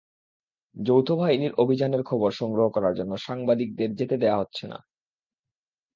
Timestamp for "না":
4.67-4.77